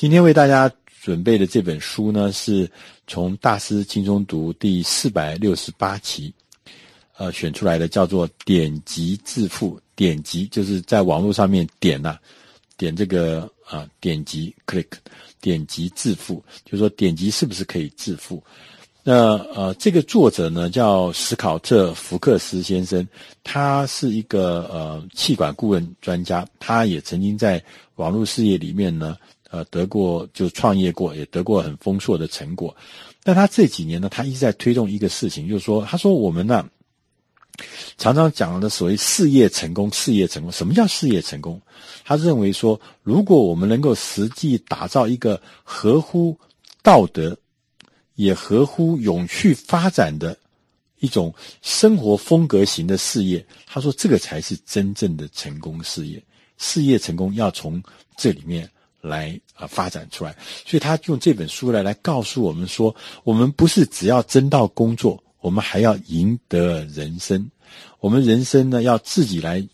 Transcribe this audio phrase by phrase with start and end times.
[0.00, 0.72] 今天为大家
[1.02, 2.66] 准备的这本书呢，是
[3.06, 6.32] 从大师轻松读第四百六十八期，
[7.18, 9.78] 呃，选出来的，叫做“点击致富”。
[9.94, 12.18] 点击就是在网络上面点呐、
[12.78, 14.86] 点这个啊、呃，点击 click，
[15.38, 18.42] 点击致富，就是说点击是不是可以致富？
[19.02, 23.06] 那呃，这个作者呢叫史考特·福克斯先生，
[23.42, 27.62] 他是一个呃气管顾问专家，他也曾经在
[27.94, 29.16] 网络事业里面呢，
[29.50, 32.76] 呃，得过就创业过，也得过很丰硕的成果。
[33.22, 36.68] 但他这几年呢，他一直在推动一个事情，就是说，他说我们呢
[37.96, 41.58] 常常讲的所谓事业成功，事业成功，什么叫事业成功？
[42.04, 46.38] 他认为说，如果我们能够实际打造一个合乎
[46.82, 47.34] 道德。
[48.14, 50.36] 也合乎永续发展的
[50.98, 56.22] 一种生活风格型的事业，他说这个才是真正的成功事业。
[56.58, 57.82] 事业成功要从
[58.16, 58.68] 这里面
[59.00, 60.36] 来啊发展出来，
[60.66, 67.50] 所以他用这本书来来告诉我们说，我们不是只要争到工作，我们还要赢得人生。
[68.00, 69.66] 我们人生呢，要自己来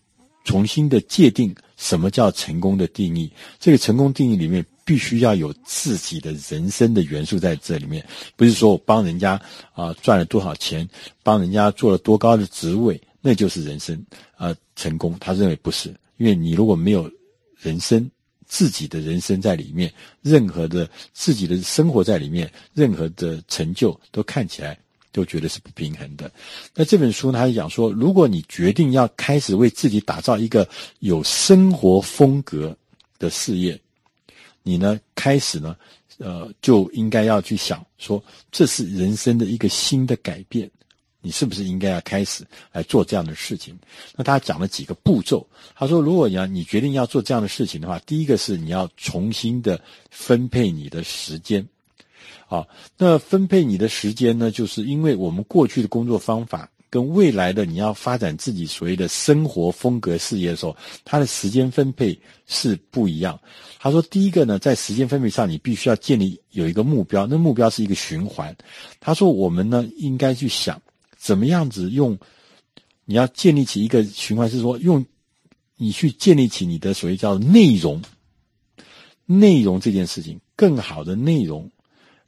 [0.44, 3.32] 重新的界定什么叫成功的定义。
[3.58, 4.64] 这个成功定义里面。
[4.86, 8.06] 必须要有自己的人生的元素在这里面，
[8.36, 9.38] 不是说我帮人家
[9.74, 10.88] 啊赚了多少钱，
[11.24, 14.00] 帮人家做了多高的职位，那就是人生
[14.36, 15.16] 啊成功。
[15.18, 17.10] 他认为不是，因为你如果没有
[17.58, 18.08] 人生
[18.46, 19.92] 自己的人生在里面，
[20.22, 24.78] 任何的自己的生活在里面，任何的成就都看起来
[25.10, 26.30] 都觉得是不平衡的。
[26.76, 30.68] 那这本书呢，他讲说，如果你决定要开始为自己打造一个
[31.00, 32.76] 有生活风格
[33.18, 33.76] 的事业。
[34.68, 35.76] 你呢，开始呢，
[36.18, 40.68] 呃，就应该要去想说，这是人生的一个新的改变，
[41.20, 43.78] 你是不是应该要开始来做这样的事情？
[44.16, 51.64] 那他讲了几个步骤，他说，如果你要你决定要做这样的事情的话，第一个是你要重新的分配你的时间，
[52.48, 52.66] 啊，
[52.98, 56.68] 那分配你的时间呢，就是因为我们过去的工作方法。
[56.88, 63.38] 跟未来的你要发展自己所谓的生活风格事业的时候，他的时间分配是不一样。
[63.78, 68.56] 他说，第一个呢，在时间分配上，你必须要建立有一个目标，那目标是一个循环。
[69.00, 70.80] 他说，我们呢应该去想
[71.16, 72.18] 怎么样子用，
[73.04, 75.04] 你要建立起一个循环，是说用
[75.76, 78.00] 你去建立起你的所谓叫内容，
[79.26, 81.70] 内容这件事情，更好的内容，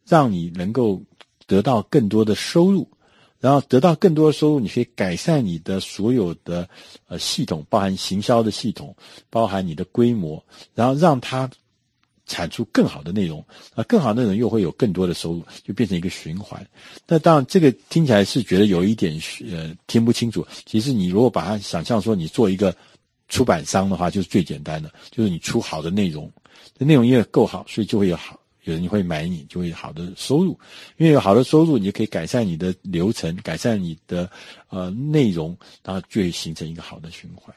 [0.07, 1.03] 让你能够
[1.47, 2.89] 得到更多的收入。
[3.41, 6.69] 然后得到更多的收入，你可以改善你的所有的
[7.07, 8.95] 呃系统，包含行销的系统，
[9.31, 10.43] 包含你的规模，
[10.75, 11.49] 然后让它
[12.27, 13.43] 产出更好的内容，
[13.75, 16.67] 啊，更好的内容又会有更多的收入，就变成一个循环。
[17.07, 19.19] 那当然，这个听起来是觉得有一点
[19.51, 20.47] 呃听不清楚。
[20.67, 22.75] 其实你如果把它想象说你做一个
[23.29, 26.31] 出版商的话，就是最简单的，就是你出好的内容，
[26.79, 28.38] 这内容因为够好，所以就会有好。
[28.69, 30.51] 有人会买你，就会有好的收入，
[30.99, 34.31] 因为有好的收入，你就可以改善你的流程，改善你的
[34.69, 37.55] 呃内容，然后就会形成一个好的循环。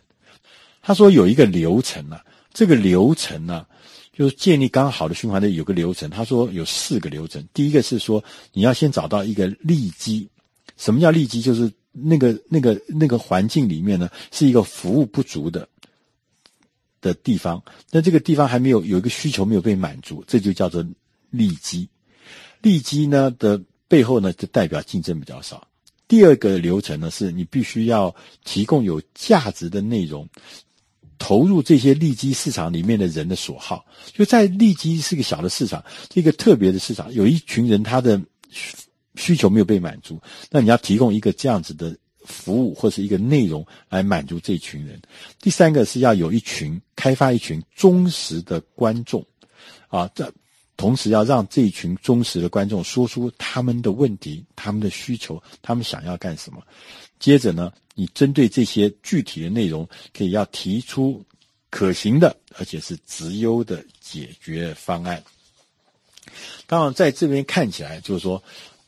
[0.82, 2.24] 他说有一个流程啊，
[2.54, 3.66] 这个流程呢、
[4.14, 6.10] 就是建立刚好的循环的有个流程。
[6.10, 8.24] 他说有四个流程，第一个是说
[8.54, 10.30] 你要先找到一个利基，
[10.78, 11.42] 什么叫利基？
[11.42, 15.68] 就是那个那个那个环境里面呢，是一个服务不足的。
[17.04, 20.86] 的地方，那这个地方还没有有一个需求没有被满足，这就叫做
[21.32, 21.90] 利基。
[22.62, 25.68] 利基呢的背后呢，就代表竞争比较少。
[26.08, 28.16] 第二个流程呢，是你必须要
[28.46, 30.30] 提供有价值的内容，
[31.18, 33.84] 投入这些利基市场里面的人的所好。
[34.14, 35.84] 就在利基是个小的市场，
[36.14, 38.22] 一个特别的市场，有一群人他的
[39.16, 40.22] 需求没有被满足，
[40.52, 41.98] 那你要提供一个这样子的。
[42.24, 45.02] 服务或是一个内容来满足这群人。
[45.40, 49.26] 第三个是要有一群开发一群忠实的观众，
[49.88, 50.32] 啊，这
[50.82, 56.60] 同时要让这一群忠实的观众说出他们的问题、他们的需求、他们想要干什么。
[57.20, 61.24] 接着呢，你针对这些具体的内容，可以要提出
[61.70, 65.24] 可行的而且是直优的解决方案。
[66.66, 68.42] 当然，在这边看起来就是说。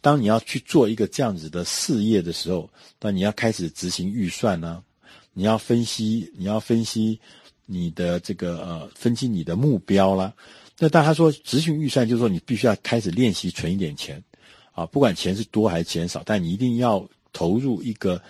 [0.03, 2.69] 当你要去做一个这样子的事业的时候，
[2.99, 4.83] 那你要开始执行预算呢？
[5.31, 7.17] 你要分析，你要分析
[7.65, 10.33] 你的这个呃，分析你的目标啦。
[10.79, 14.23] 那当他说执行预算，就是说你必须要开始练习存一点钱
[14.71, 18.21] 啊，不管钱是多还是钱少，但你一定要投入一个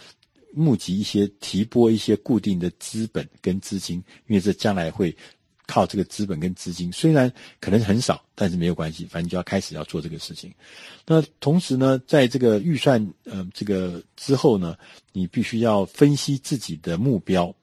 [0.54, 3.98] 募集一些提拨一些固定的资本跟资金，
[4.28, 5.16] 因为这将来会。
[5.66, 7.32] 靠这个资本跟资金，虽然
[7.62, 10.54] 可能很少，但是没有关系，反正就要开始要做这个事情。
[11.08, 14.76] 那同时呢，在这个预算呃这个之后呢，
[15.14, 17.56] 你必须要分析自己的目标，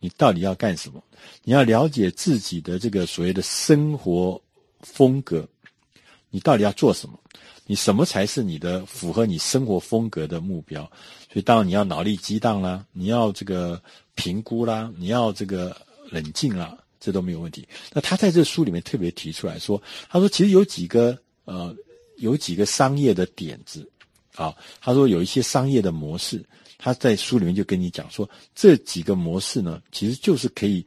[0.00, 1.02] 你到底要干什么？
[1.42, 4.40] 你要了解自己的这个所谓的生活
[4.80, 5.48] 风格，
[6.30, 7.18] 你到底要做什么？
[7.68, 10.82] 你什么才是你的符合你生活风格的目标？
[11.32, 13.82] 所以当然你要脑力激荡啦，你要这个
[14.14, 15.76] 评估啦，你要这个
[16.10, 17.66] 冷静啦，这都没有问题。
[17.92, 21.74] 那他在这书里面特别提出来说，他说其实有几个呃
[22.18, 23.90] 有几个商业的点子
[24.36, 26.44] 啊，他说有一些商业的模式，
[26.78, 30.84] 他在书里面就跟你讲说，这几个模式呢，其实就是可以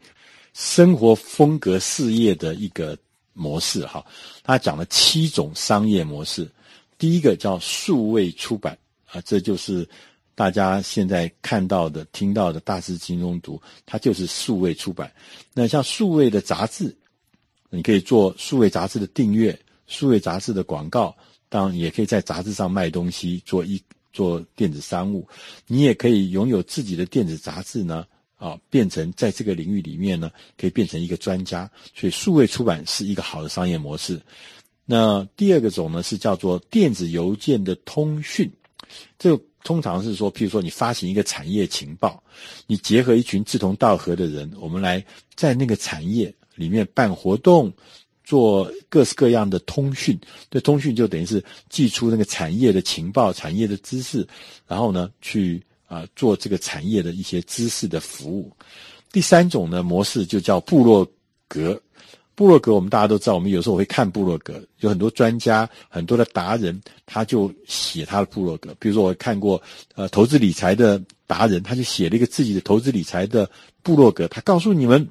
[0.53, 2.97] 生活风格事业的一个
[3.33, 4.05] 模式哈。
[4.43, 6.49] 他讲了七种商业模式。
[6.97, 9.87] 第一个叫数位出版啊，这就是
[10.35, 13.55] 大家现在看到的、听到的《大师轻松读》，
[13.85, 15.09] 它就是数位出版。
[15.53, 16.93] 那像数位的杂志，
[17.69, 19.57] 你可以做数位杂志的订阅、
[19.87, 21.15] 数位杂志的广告，
[21.47, 25.27] 当然也可以在杂志上卖东西，做一做电子商务。
[25.67, 28.05] 你也可以拥有自己的电子杂志呢，
[28.37, 31.69] 啊，变成在这个领域里面呢，可以变成一个专家。
[31.95, 34.21] 所以，数位出版是一个好的商业模式。
[34.85, 38.51] 那第二个种呢，是叫做电子邮件的通讯，
[39.19, 42.23] 这通常是说，譬如说你发行一个产业情报，
[42.65, 45.05] 你结合一群志同道合的人，我们来
[45.35, 47.71] 在那个产业里面办活动，
[48.29, 50.15] 做各式各样的通讯。
[50.51, 54.27] 这通讯就等于是寄出那个产业的情报、产业的知识，
[54.67, 58.51] 然后呢，去啊做这个产业的一些知识的服务。
[59.11, 61.03] 第三种呢模式就叫部落
[61.47, 61.81] 格。
[62.35, 68.73] 部落格，我们大家都知道，我们有时候会看部落格，有很多专家、很多的达人，他就写他的部落格。
[68.79, 69.61] 比如说，我看过
[69.93, 73.49] 呃投资理财的达人，他就写了一个自己的投资理财的
[73.83, 75.05] 部落格，他告诉你们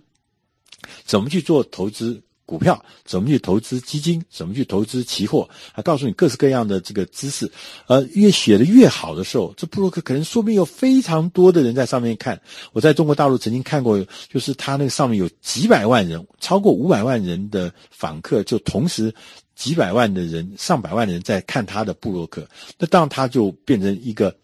[1.05, 2.19] 怎么去做投资。
[2.49, 4.25] 股票怎么去投资基金？
[4.31, 5.47] 怎么去投资期货？
[5.71, 7.51] 还告诉你各式各样的这个知识。
[7.89, 12.41] 呃，越写的越好的时候，这布洛克可能说不定有非常多的人在上面看。
[12.73, 14.03] 我在中国大陆曾经看过，
[14.33, 19.15] 就是他那个上面有几百万人，超过五百万人的访客，就同时
[19.55, 22.49] 几百万的人、上百万的人在看他的布洛克。
[22.79, 24.35] 那当他就变成一个。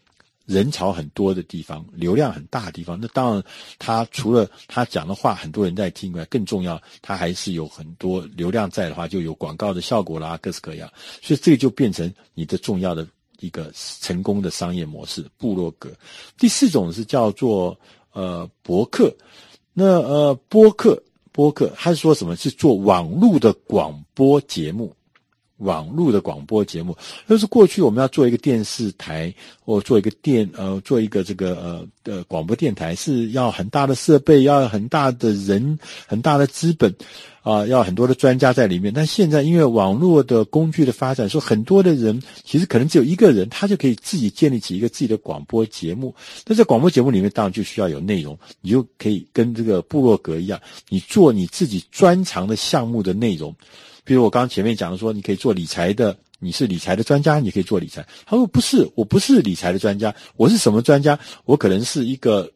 [0.46, 3.43] 人潮很多的地方，流量很大的地方，那当然，
[3.79, 10.91] 他除了他讲的话很多人在听以外，更重要，他还是有很多流量在的话，就有广告的效果啦，各式各样，
[11.23, 13.06] 所以这个就变成你的重要的
[13.41, 15.25] 一个成功的商业模式。
[15.38, 15.91] 部落格，
[16.37, 17.79] 第四种是叫做
[18.12, 19.14] 呃博客，
[19.73, 21.02] 那呃播客
[21.32, 22.37] 播客，他是说什么？
[22.37, 24.94] 是做网络的广播节目。
[25.59, 26.97] 网络的广播节目，
[27.29, 29.33] 就是过去我们要做一个电视台
[29.65, 36.95] 或做一个电呃做一个这个呃的广播电台，是要很大的设备，要很大的人，很大的资本
[37.43, 38.93] 啊、要很多的专家在里面。
[38.93, 46.15] 但现在因为网络的工具的发展，说很多的人其实可能只有一个人，他就可以自己建立起一个自己的广播节目。
[46.47, 50.59] 那在广播节目里面，当然就需要有内容，你就可以跟这个部落格一样，
[50.89, 53.55] 你做你自己专长的项目的内容。
[54.05, 58.06] 比如我刚刚前面讲的说，你可以做理财的，你是理财的专家，你可以做理财。
[58.27, 61.19] 他说不是，我不是理财的专家，我是什么专家？
[61.45, 62.53] 我可能是一个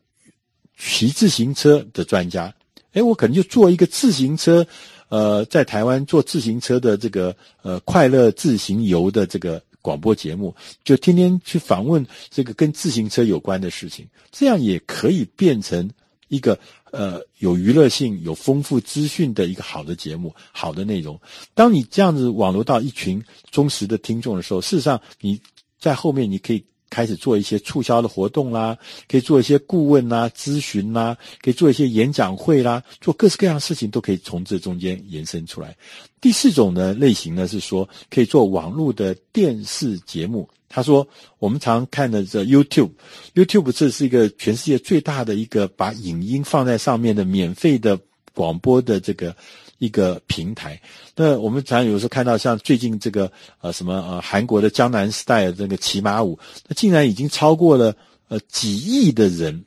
[0.79, 2.55] 骑自行车的专家。
[2.93, 4.67] 诶，我可能就做一个自行车，
[5.09, 10.55] 呃，在台湾做自行车的这个呃快乐自行游的这个广播节目，
[10.85, 15.89] 就天天去访问这个跟自行车有关的事情，这样也可以变成
[16.29, 16.59] 一个。
[16.91, 21.21] 呃，有娱乐性、有丰富资讯的一个好的节目、好的内容。
[21.53, 25.39] 当你这样子网罗到一群忠实的听众的时候，事实上你
[25.79, 28.75] 在后面你可以开始做一些促销的活动啦，
[29.07, 35.77] 可以做一些顾问啦、咨询啦，可以做一些演讲会啦，做各式各样的事情都可以从这中间延伸出来。
[36.23, 40.49] 第四种呢类型呢是说可以做网络的电视节目。
[40.69, 41.09] 他说
[41.41, 47.99] ：“我们常看的这 YouTube，YouTube 这是一个全世界最大的一个把影音放在上面的免费的
[48.35, 49.35] 广播的这个
[49.79, 50.79] 一个平台。
[51.17, 53.33] 那我们常有时候看到像最近这个
[53.63, 57.97] 呃什么呃韩国的江南 Style 这个骑马舞，那竟然已经超过了
[58.29, 59.65] 呃几亿的人，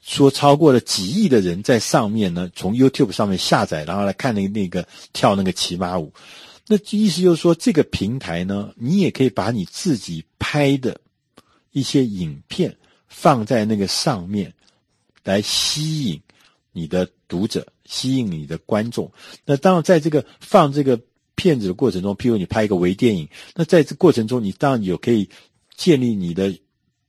[0.00, 6.10] 说超过了几亿的人在上面呢，从 YouTube 上面下载，然后来看那那个跳那个骑马舞。”
[6.68, 11.00] 那意思就是说，这个平台呢，你也可以把你自己拍的
[11.72, 12.76] 一些影片
[13.08, 14.52] 放在那个上面，
[15.24, 16.20] 来吸引
[16.72, 19.10] 你的读者，吸引你的观众。
[19.44, 21.00] 那当然，在这个放这个
[21.34, 25.28] 片子的过程中，譬如你拍一个微电影，那在这过程中，你当然有可以
[25.76, 26.56] 建立你的。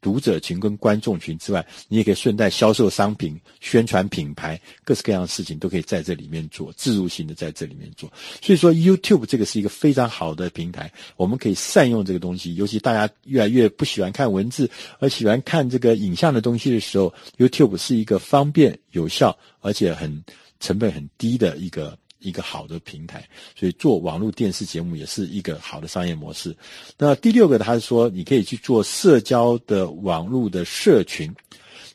[0.01, 8.11] 读者群跟观众群之外，你也可以顺带销售商品、宣传品牌，各式各样的事情都可以在这里面做，自如性的在这里面做。
[8.41, 12.55] 所以说，YouTube 这个是一个非常好的平台，我们可以善用这个东西。
[12.55, 20.23] 尤其大家越来越不喜欢看文字，而喜欢看这个影像的东西的时候，YouTube 是一个方便、有效而且很
[20.59, 26.55] 成本很低的一个一个好的平台，所以做网络电视节目也是一个好的商业模式。
[26.97, 31.33] 那第六个，他是说你可以去做社交的网络的社群。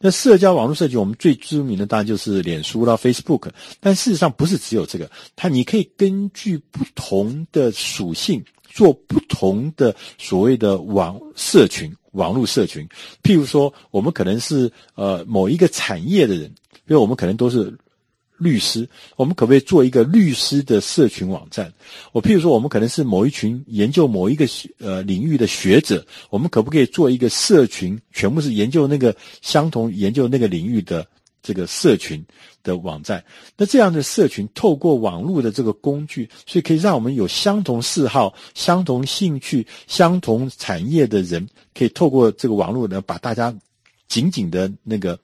[0.01, 3.51] 那社交网络社群，我们最知名的当然就是脸书啦、Facebook，
[3.81, 12.87] 但事实上不是只有这个，它你可以根据不同的属性做不同的所谓的网社群、网络社群。
[13.23, 16.45] 譬如说，我们可能是呃某一个产业的人，
[16.87, 17.77] 因为我们可能都是。
[18.37, 21.73] 律师，我们可不可以做一个律师的社群网站？
[22.13, 24.45] 我譬如说，我们可能是某一群研究某一个
[24.79, 31.07] 呃领域的学者，我们可不可以做一个社群，全部是研究那个相同研究那个领域的
[31.43, 32.25] 这个社群
[32.65, 33.25] 的网站？
[33.57, 43.55] 那这样的社群透过网络的这个工具，所以可以让我们有相同嗜好、相同兴趣、相同产业的人，可以透过这个网络呢，把大家
[44.09, 45.17] 紧紧的那个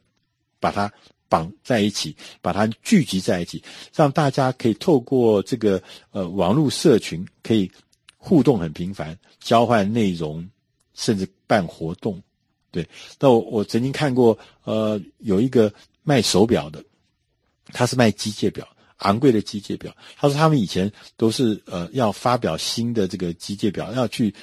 [0.60, 0.90] 把它。
[1.30, 3.62] 绑在一起，把它聚集在一起，
[3.94, 7.70] 让大家可以透过这个呃网络社群，可以
[8.18, 10.46] 互动很频繁，交换内容，
[10.92, 12.20] 甚至办活动。
[12.72, 12.86] 对，
[13.20, 15.72] 那我我曾经看过，呃，有一个
[16.02, 16.84] 卖手表的，
[17.66, 18.68] 他是卖机械表，
[18.98, 19.96] 昂贵的机械表。
[20.16, 24.34] 他说他们以前都是呃要发表新的这个机械表，要去。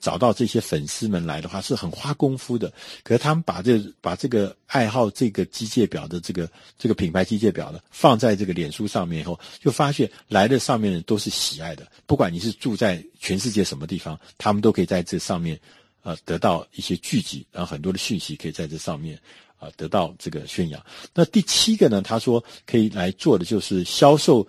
[0.00, 2.72] 找到这些粉丝们来的话是很花功夫的，
[3.04, 15.58] 可是他们把这把这个爱好这个机械表的这个这个品牌机械表呢，放在这个脸书上面以后，就发现来的上面的都是喜爱的，不管你是住在全世界什么地方，他们都可以在这上面
[16.02, 19.16] 呃得到一些聚集，然后很多的讯息可以在这上面
[19.58, 20.84] 啊、得到这个宣扬。
[21.14, 24.46] 那第七个呢，他说可以来做的就是销售。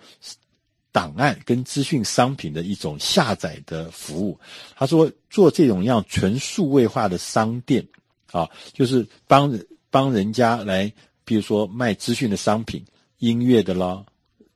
[0.92, 4.38] 档案跟资讯商品的一种下载的服务，
[4.76, 7.86] 他说做这种样纯数位化的商店
[8.32, 9.56] 啊，就是帮
[9.88, 10.92] 帮人家来，
[11.24, 12.84] 比如说卖资讯的商品、
[13.18, 14.04] 音乐的啦、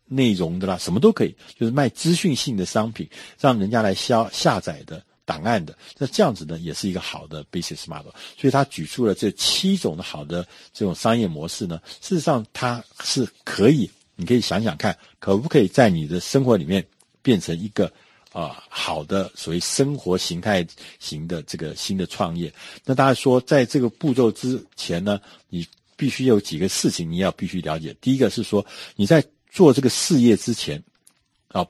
[0.06, 5.76] 内容的啦，什么都可以，就是卖资讯性的商品，让人家来销下载的档案的。
[5.98, 8.10] 那这样子呢，也是一个好的 business model。
[8.36, 13.88] 所以他举出了这七种的好的这种商业模式呢，事实上它是可以。
[14.16, 16.84] 你可以想想看，可不可以在你的生活里面
[17.22, 17.92] 变成一个
[18.32, 20.66] 啊、好的所谓生活形态
[20.98, 22.52] 型的这个新的创业？
[22.84, 25.64] 那大家说，在这个步骤之前呢，你
[25.96, 27.94] 必须有几个事情你要必须了解。
[28.00, 28.64] 第一个是说，
[28.96, 30.82] 你在做这个事业之前
[31.46, 31.64] 啊，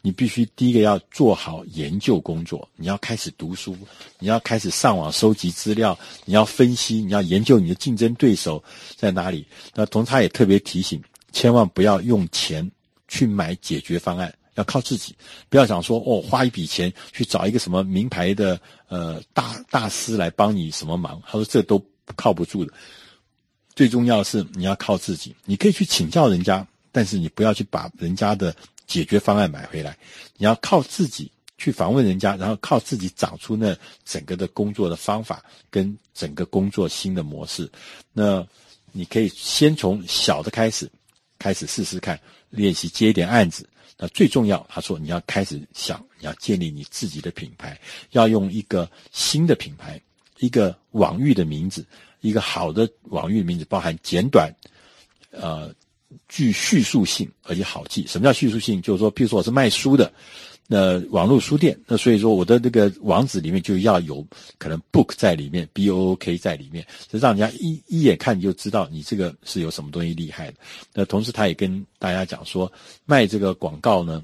[0.00, 3.76] 你必须第一个要做好研究工作，你要开始读书，
[4.18, 8.64] 你要开始上网收集资料，你要分析，你要研究你的竞争对手
[8.96, 9.46] 在哪里。
[9.74, 10.98] 那同时他也特别提醒。
[11.32, 12.70] 千万不要用钱
[13.08, 15.14] 去买解决方案，要靠自己。
[15.48, 21.20] 不要想说哦，花一笔钱去找一个什么名牌的呃大大师来帮你什么忙。
[21.26, 22.72] 他说这都靠不住的。
[23.74, 25.36] 最重要是你要靠自己。
[25.44, 28.54] 你可以去请教人家，但是你不要去把人家的
[28.86, 29.96] 解决方案买回来。
[30.38, 37.70] 你要靠自己去访问人家，然后靠自己找出那整个的工作的方法跟整个工作新的模式。
[38.14, 38.46] 那
[38.92, 40.90] 你可以先从小的开始。
[41.46, 42.18] 开始试试看，
[42.50, 43.68] 练习接一点案子。
[43.96, 50.00] 那最重要，他说你要开始想，你要建立你自己的品牌，要用一个新的品牌，
[50.40, 51.86] 一个网域的名字，
[52.20, 54.52] 一个好的网域的名字，包含简短，
[55.30, 55.72] 呃，
[56.28, 58.04] 具叙述性，而且好记。
[58.08, 58.82] 什么叫叙述性？
[58.82, 60.12] 就是说，譬如说我是卖书的。
[60.68, 64.26] 那网络书店，那所以说我的这个网址里面就要有
[64.58, 70.56] 可能 book 在里面，b o o k 在里面，就让人家一一眼看你就知道你这个是有什么东西厉害的。
[70.92, 72.70] 那同时他也跟大家讲说，
[73.04, 74.20] 卖这个广告呢，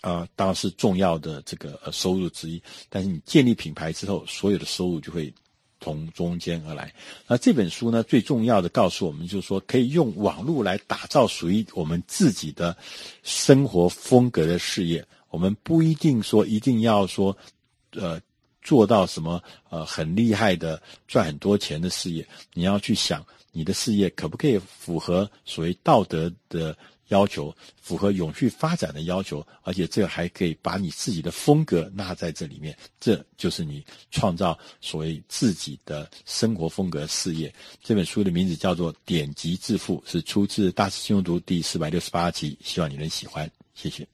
[0.00, 5.30] 啊、当然是重要的这个呃收入之一，但是你建立品牌之后，所有的收入就会
[5.78, 6.90] 从中间而来。
[7.26, 12.74] 那这本书呢，最重要的告诉我们就是说，可以用网络来打造属于我们自己的
[13.22, 15.04] 生活风格的事业。
[15.34, 17.36] 我们不一定说一定要说，
[17.90, 18.20] 呃，
[18.62, 22.24] 做到什么呃很厉害的赚很多钱的事业。
[22.52, 26.76] 你要去想，你的事业可不可以符合所谓道德的
[27.08, 32.76] 要求，符合永续发展的要求，而且这还可以把你自己的风格纳在这里面。
[33.00, 37.52] 这就是你创造所谓自己的生活风格事业。
[37.82, 42.56] 这本书的名字叫做《典籍致富》，是出自《大师轻松读》第四百六十八集。
[42.62, 44.13] 希望你能喜欢，谢谢。